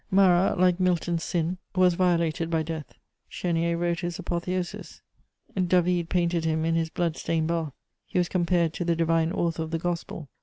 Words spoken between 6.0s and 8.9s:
painted him in his blood stained bath; he was compared to